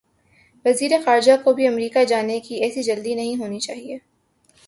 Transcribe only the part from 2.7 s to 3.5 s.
جلدی نہیں